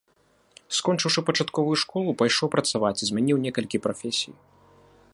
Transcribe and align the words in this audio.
Скончыўшы 0.77 1.19
пачатковую 1.27 1.77
школу, 1.83 2.09
пайшоў 2.23 2.47
працаваць 2.57 2.95
і 3.01 3.09
змяніў 3.11 3.37
некалькі 3.45 3.77
прафесій. 3.89 4.33